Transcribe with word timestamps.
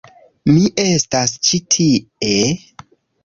Mi 0.51 0.63
estas 0.83 1.35
ĉi 1.49 1.59
tie 1.75 2.39